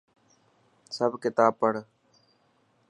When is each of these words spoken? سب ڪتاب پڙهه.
سب 0.95 1.11
ڪتاب 1.23 1.51
پڙهه. 1.61 1.81